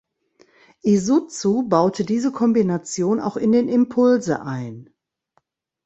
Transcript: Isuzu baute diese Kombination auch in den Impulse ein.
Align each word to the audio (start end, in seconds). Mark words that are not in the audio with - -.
Isuzu 0.81 1.61
baute 1.69 2.03
diese 2.05 2.31
Kombination 2.31 3.19
auch 3.19 3.37
in 3.37 3.51
den 3.51 3.69
Impulse 3.69 4.41
ein. 4.41 4.89